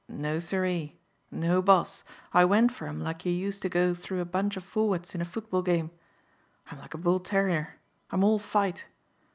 No 0.09 0.39
siree, 0.39 0.97
no 1.29 1.61
boss, 1.61 2.03
I 2.33 2.43
went 2.43 2.71
for 2.71 2.87
'em 2.87 3.01
like 3.01 3.23
you 3.23 3.31
used 3.31 3.61
to 3.61 3.69
go 3.69 3.93
through 3.93 4.19
a 4.19 4.25
bunch 4.25 4.57
of 4.57 4.63
forwards 4.63 5.13
in 5.13 5.21
a 5.21 5.25
football 5.25 5.61
game. 5.61 5.91
I'm 6.71 6.79
like 6.79 6.95
a 6.95 6.97
bull 6.97 7.19
terrier. 7.19 7.75
I'm 8.09 8.23
all 8.23 8.39
fight. 8.39 8.85